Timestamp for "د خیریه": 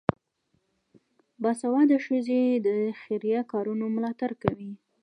2.67-3.41